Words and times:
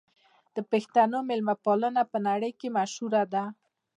د 0.55 0.57
پښتنو 0.71 1.17
مېلمه 1.29 1.55
پالنه 1.65 2.03
په 2.11 2.17
نړۍ 2.27 2.51
کې 2.59 2.75
مشهوره 2.77 3.23
ده. 3.33 3.43